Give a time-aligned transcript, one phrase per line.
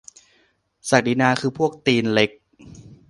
[0.89, 2.31] ศักดินาคือพวกตีนเล็ก?